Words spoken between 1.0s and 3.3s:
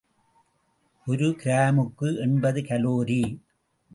ஒரு கிராமுக்கு எண்பது கலோரி.